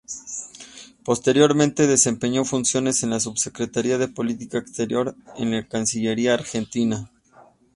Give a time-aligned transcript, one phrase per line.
[1.03, 7.07] Posteriormente, desempeñó funciones en la Subsecretaría de Política Exterior de la Cancillería Argentina.